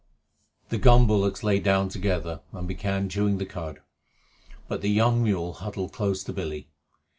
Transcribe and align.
The 0.69 0.79
gun 0.79 1.05
bullocks 1.05 1.43
lay 1.43 1.59
down 1.59 1.87
together 1.89 2.41
and 2.53 2.67
began 2.67 3.07
chewing 3.07 3.37
the 3.37 3.45
cud, 3.45 3.81
but 4.67 4.81
the 4.81 4.89
young 4.89 5.21
mule 5.23 5.53
huddled 5.53 5.93
close 5.93 6.23
to 6.23 6.33
Billy. 6.33 6.67